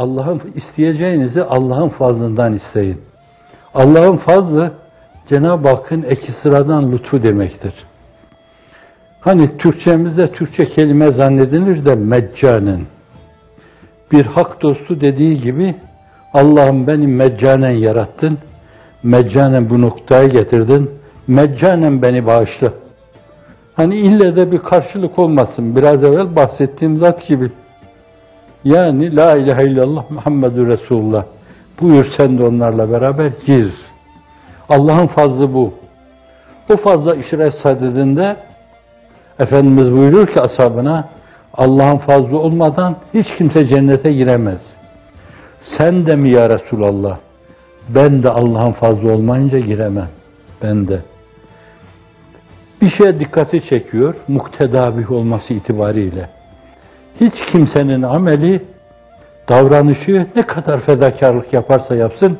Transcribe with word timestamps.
Allah'ın 0.00 0.40
isteyeceğinizi 0.54 1.42
Allah'ın 1.42 1.88
fazlından 1.88 2.54
isteyin. 2.54 3.00
Allah'ın 3.74 4.16
fazlı 4.16 4.72
Cenab-ı 5.28 5.68
Hakk'ın 5.68 6.02
eki 6.02 6.32
sıradan 6.42 6.92
lütfu 6.92 7.22
demektir. 7.22 7.74
Hani 9.20 9.56
Türkçemizde 9.56 10.32
Türkçe 10.32 10.64
kelime 10.64 11.06
zannedilir 11.06 11.84
de 11.84 11.94
meccanen. 11.94 12.80
Bir 14.12 14.24
hak 14.24 14.62
dostu 14.62 15.00
dediği 15.00 15.40
gibi 15.40 15.74
Allah'ım 16.34 16.86
beni 16.86 17.06
meccanen 17.06 17.70
yarattın. 17.70 18.38
Meccanen 19.02 19.70
bu 19.70 19.80
noktaya 19.80 20.26
getirdin. 20.26 20.90
Meccanen 21.28 22.02
beni 22.02 22.26
bağışla. 22.26 22.72
Hani 23.74 23.96
ille 23.96 24.36
de 24.36 24.52
bir 24.52 24.58
karşılık 24.58 25.18
olmasın. 25.18 25.76
Biraz 25.76 26.04
evvel 26.04 26.36
bahsettiğim 26.36 26.96
zat 26.96 27.26
gibi. 27.28 27.50
Yani 28.64 29.16
La 29.16 29.36
ilahe 29.36 29.70
illallah 29.70 30.10
Muhammedur 30.10 30.66
Resulullah. 30.66 31.24
Buyur 31.80 32.06
sen 32.18 32.38
de 32.38 32.44
onlarla 32.44 32.92
beraber 32.92 33.32
gir. 33.46 33.72
Allah'ın 34.68 35.06
fazlı 35.06 35.54
bu. 35.54 35.74
O 36.74 36.76
fazla 36.76 37.14
işret 37.14 37.54
sadedinde 37.62 38.36
Efendimiz 39.40 39.92
buyuruyor 39.92 40.26
ki 40.26 40.40
ashabına 40.40 41.08
Allah'ın 41.54 41.98
fazlı 41.98 42.38
olmadan 42.38 42.96
hiç 43.14 43.26
kimse 43.38 43.68
cennete 43.68 44.12
giremez. 44.12 44.60
Sen 45.78 46.06
de 46.06 46.16
mi 46.16 46.30
ya 46.30 46.50
Resulallah? 46.50 47.18
Ben 47.88 48.22
de 48.22 48.30
Allah'ın 48.30 48.72
fazlı 48.72 49.12
olmayınca 49.12 49.58
giremem. 49.58 50.08
Ben 50.62 50.88
de. 50.88 51.00
Bir 52.82 52.90
şeye 52.90 53.20
dikkati 53.20 53.68
çekiyor, 53.68 54.14
muktedabih 54.28 55.12
olması 55.12 55.54
itibariyle. 55.54 56.28
Hiç 57.20 57.34
kimsenin 57.52 58.02
ameli, 58.02 58.62
davranışı 59.48 60.26
ne 60.36 60.42
kadar 60.42 60.80
fedakarlık 60.80 61.52
yaparsa 61.52 61.94
yapsın, 61.94 62.38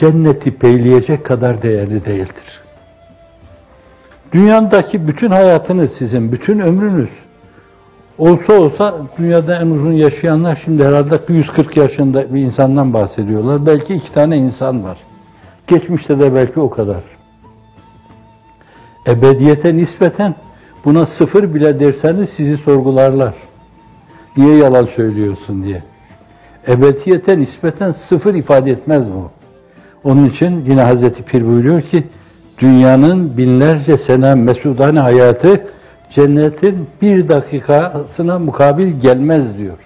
cenneti 0.00 0.58
peyleyecek 0.58 1.26
kadar 1.26 1.62
değerli 1.62 2.04
değildir. 2.04 2.62
Dünyadaki 4.32 5.08
bütün 5.08 5.30
hayatınız 5.30 5.88
sizin, 5.98 6.32
bütün 6.32 6.58
ömrünüz 6.58 7.10
olsa 8.18 8.52
olsa 8.58 8.94
dünyada 9.18 9.56
en 9.60 9.66
uzun 9.66 9.92
yaşayanlar 9.92 10.62
şimdi 10.64 10.84
herhalde 10.84 11.18
140 11.28 11.76
yaşında 11.76 12.34
bir 12.34 12.40
insandan 12.40 12.92
bahsediyorlar. 12.92 13.66
Belki 13.66 13.94
iki 13.94 14.12
tane 14.12 14.36
insan 14.36 14.84
var. 14.84 14.98
Geçmişte 15.66 16.20
de 16.20 16.34
belki 16.34 16.60
o 16.60 16.70
kadar. 16.70 17.02
Ebediyete 19.06 19.76
nispeten 19.76 20.34
buna 20.84 21.06
sıfır 21.18 21.54
bile 21.54 21.80
derseniz 21.80 22.28
sizi 22.36 22.56
sorgularlar. 22.56 23.34
Niye 24.36 24.56
yalan 24.56 24.88
söylüyorsun 24.96 25.64
diye. 25.64 25.82
Ebediyete 26.68 27.38
nispeten 27.38 27.94
sıfır 28.08 28.34
ifade 28.34 28.70
etmez 28.70 29.02
bu. 29.06 29.30
Onun 30.04 30.28
için 30.28 30.64
yine 30.70 30.82
Hazreti 30.82 31.22
Pir 31.22 31.46
buyuruyor 31.46 31.82
ki 31.82 32.04
dünyanın 32.58 33.36
binlerce 33.36 33.96
sene 34.06 34.34
mesudane 34.34 34.98
hayatı 34.98 35.66
cennetin 36.14 36.88
bir 37.02 37.28
dakikasına 37.28 38.38
mukabil 38.38 39.00
gelmez 39.00 39.58
diyor. 39.58 39.78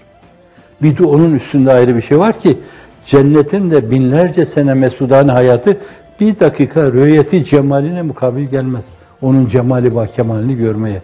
Bir 0.83 0.99
de 0.99 1.05
onun 1.05 1.35
üstünde 1.35 1.73
ayrı 1.73 1.97
bir 1.97 2.03
şey 2.03 2.19
var 2.19 2.41
ki 2.41 2.59
cennetin 3.07 3.71
de 3.71 3.91
binlerce 3.91 4.47
sene 4.55 4.75
mesudane 4.75 5.33
hayatı 5.33 5.77
bir 6.21 6.41
dakika 6.41 6.93
rüyeti 6.93 7.45
cemaline 7.45 8.03
mukabil 8.03 8.45
gelmez. 8.45 8.85
Onun 9.23 9.47
cemali 9.47 9.95
bak 9.95 10.15
kemalini 10.15 10.57
görmeye. 10.57 11.03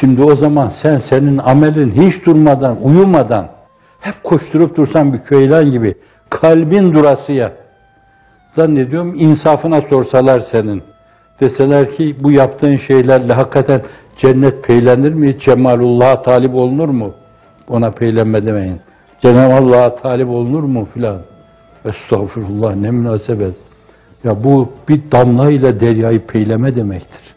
Şimdi 0.00 0.22
o 0.22 0.36
zaman 0.36 0.72
sen 0.82 1.02
senin 1.10 1.38
amelin 1.38 1.90
hiç 1.90 2.26
durmadan, 2.26 2.82
uyumadan 2.82 3.48
hep 4.00 4.24
koşturup 4.24 4.76
dursan 4.76 5.12
bir 5.12 5.18
köylan 5.18 5.70
gibi 5.70 5.94
kalbin 6.30 6.94
durasıya 6.94 7.52
zannediyorum 8.56 9.14
insafına 9.18 9.80
sorsalar 9.90 10.42
senin. 10.52 10.82
Deseler 11.40 11.96
ki 11.96 12.16
bu 12.22 12.30
yaptığın 12.30 12.80
şeylerle 12.88 13.34
hakikaten 13.34 13.82
cennet 14.22 14.64
peylenir 14.64 15.12
mi? 15.12 15.38
Cemalullah'a 15.38 16.22
talip 16.22 16.54
olunur 16.54 16.88
mu? 16.88 17.14
Ona 17.68 17.90
peylenme 17.90 18.46
demeyin. 18.46 18.80
Cenab-ı 19.22 19.54
Allah'a 19.54 19.96
talip 19.96 20.28
olunur 20.28 20.62
mu 20.62 20.88
filan? 20.94 21.18
Estağfurullah 21.84 22.76
ne 22.76 22.90
münasebet. 22.90 23.54
Ya 24.24 24.44
bu 24.44 24.72
bir 24.88 25.00
damla 25.12 25.50
ile 25.50 25.80
deryayı 25.80 26.26
peyleme 26.26 26.76
demektir. 26.76 27.34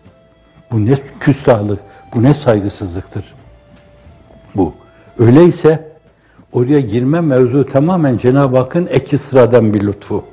Bu 0.72 0.86
ne 0.86 0.92
küstahlık, 1.20 1.80
bu 2.15 2.23
ne 2.23 2.35
saygısızlıktır. 2.35 3.25
Bu. 4.55 4.75
Öyleyse 5.19 5.91
oraya 6.53 6.81
girme 6.81 7.21
mevzu 7.21 7.67
tamamen 7.67 8.19
Cenab-ı 8.19 8.57
Hakk'ın 8.57 8.87
eki 8.87 9.21
sıradan 9.31 9.75
bir 9.75 9.87
lütfu. 9.87 10.25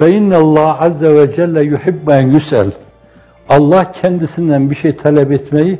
فَاِنَّ 0.00 0.34
اللّٰهَ 0.34 0.78
عَزَّ 0.78 1.02
وَجَلَّ 1.18 1.56
يُحِبَّ 1.74 2.06
اَنْ 2.06 2.36
يُسْأَلْ 2.36 2.70
Allah 3.48 3.92
kendisinden 3.92 4.70
bir 4.70 4.76
şey 4.76 4.96
talep 4.96 5.32
etmeyi 5.32 5.78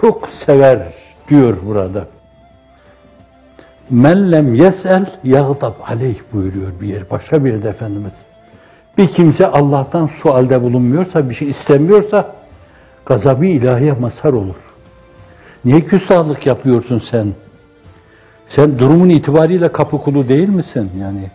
çok 0.00 0.28
sever 0.46 0.92
diyor 1.28 1.56
burada. 1.66 2.06
Men 3.90 4.32
lem 4.32 4.54
yes'el 4.54 5.06
yagdab 5.24 5.74
aleyh 5.86 6.18
buyuruyor 6.32 6.80
bir 6.80 6.88
yer. 6.88 7.10
Başka 7.10 7.44
bir 7.44 7.62
de 7.62 7.68
Efendimiz. 7.68 8.12
Bir 8.98 9.12
kimse 9.14 9.46
Allah'tan 9.46 10.10
sualde 10.22 10.62
bulunmuyorsa, 10.62 11.30
bir 11.30 11.34
şey 11.34 11.50
istemiyorsa 11.50 12.33
gazabı 13.05 13.45
ilahiye 13.45 13.91
mazhar 13.91 14.33
olur. 14.33 14.55
Niye 15.65 15.81
küstahlık 15.81 16.47
yapıyorsun 16.47 17.03
sen? 17.11 17.33
Sen 18.55 18.79
durumun 18.79 19.09
itibariyle 19.09 19.71
kapı 19.71 19.97
kulu 19.97 20.29
değil 20.29 20.49
misin? 20.49 20.91
Yani 21.01 21.29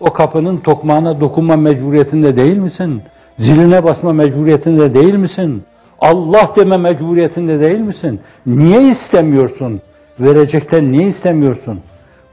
o 0.00 0.12
kapının 0.12 0.56
tokmağına 0.56 1.20
dokunma 1.20 1.56
mecburiyetinde 1.56 2.36
değil 2.38 2.56
misin? 2.56 3.02
Ziline 3.38 3.84
basma 3.84 4.12
mecburiyetinde 4.12 4.94
değil 4.94 5.14
misin? 5.14 5.62
Allah 6.00 6.54
deme 6.56 6.76
mecburiyetinde 6.76 7.60
değil 7.60 7.80
misin? 7.80 8.20
Niye 8.46 8.82
istemiyorsun? 8.82 9.80
Verecekten 10.20 10.92
niye 10.92 11.08
istemiyorsun? 11.08 11.80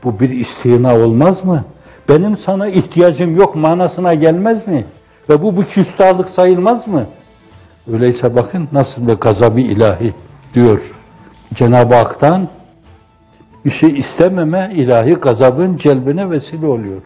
Bu 0.03 0.19
bir 0.19 0.29
istina 0.29 0.95
olmaz 0.95 1.45
mı? 1.45 1.65
Benim 2.09 2.37
sana 2.45 2.67
ihtiyacım 2.67 3.35
yok 3.39 3.55
manasına 3.55 4.13
gelmez 4.13 4.67
mi? 4.67 4.85
Ve 5.29 5.41
bu 5.41 5.57
bir 5.57 5.65
küstahlık 5.65 6.29
sayılmaz 6.39 6.87
mı? 6.87 7.05
Öyleyse 7.87 8.35
bakın 8.35 8.67
nasıl 8.71 9.07
bir 9.07 9.13
gazabı 9.13 9.59
ilahi 9.59 10.13
diyor. 10.53 10.81
Cenab-ı 11.53 11.95
Hak'tan 11.95 12.49
bir 13.65 13.71
şey 13.81 13.99
istememe 13.99 14.71
ilahi 14.75 15.09
gazabın 15.09 15.77
celbine 15.77 16.29
vesile 16.29 16.67
oluyor. 16.67 17.01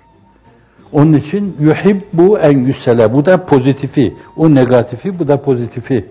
Onun 0.92 1.14
için 1.14 1.56
yuhibbu 1.60 2.40
en 2.40 2.60
yüsele. 2.60 3.14
Bu 3.14 3.26
da 3.26 3.46
pozitifi. 3.46 4.16
O 4.38 4.56
negatifi, 4.56 5.20
bu 5.20 5.28
da 5.28 5.42
pozitifi. 5.42 6.06